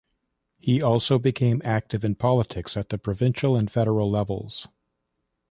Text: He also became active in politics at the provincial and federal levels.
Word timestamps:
He 0.57 0.81
also 0.81 1.19
became 1.19 1.61
active 1.63 2.03
in 2.03 2.15
politics 2.15 2.75
at 2.75 2.89
the 2.89 2.97
provincial 2.97 3.55
and 3.55 3.71
federal 3.71 4.09
levels. 4.09 4.67